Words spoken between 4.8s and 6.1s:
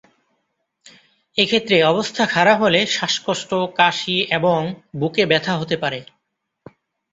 বুকে ব্যথা হতে পারে।